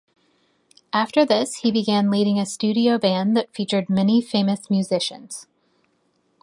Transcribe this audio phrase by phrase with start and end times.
[0.93, 5.45] After this, he began leading a studio band that featured many famous musicians.